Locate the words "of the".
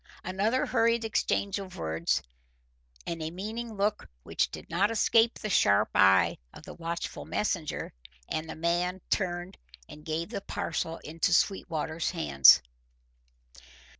6.51-6.73